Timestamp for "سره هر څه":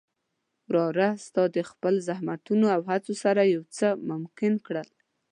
3.23-3.87